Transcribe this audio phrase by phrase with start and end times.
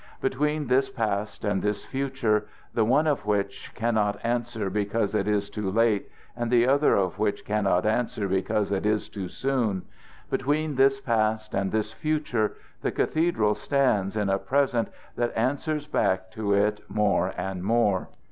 [0.19, 5.47] Between this past and this future, the one of which cannot answer because it is
[5.47, 9.83] too late and the other of which can not answer because it is too soon
[10.31, 14.87] between this past and this future the cathedral stands in a present
[15.17, 18.09] that answers back to it more and more.